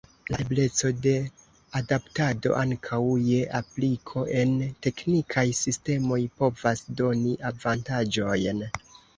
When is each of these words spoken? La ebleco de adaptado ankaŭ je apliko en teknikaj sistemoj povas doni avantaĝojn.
La 0.33 0.37
ebleco 0.43 0.89
de 1.01 1.11
adaptado 1.79 2.55
ankaŭ 2.61 2.99
je 3.27 3.43
apliko 3.61 4.25
en 4.41 4.55
teknikaj 4.87 5.47
sistemoj 5.61 6.19
povas 6.41 6.85
doni 7.03 7.37
avantaĝojn. 7.53 8.69